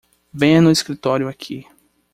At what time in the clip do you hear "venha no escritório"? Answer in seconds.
0.33-1.27